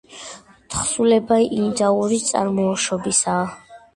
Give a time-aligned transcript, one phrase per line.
[0.75, 3.45] თხზულება ინდური წარმოშობისაა.